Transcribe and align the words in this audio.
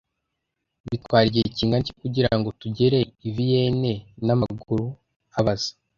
"Bitwara 0.89 1.25
igihe 1.27 1.47
kingana 1.57 1.83
iki 1.83 1.95
kugira 2.01 2.31
ngo 2.37 2.49
tugere 2.61 2.99
i 3.27 3.29
Vienne 3.35 3.93
n'amaguru?" 4.25 4.85
abaza. 5.39 5.71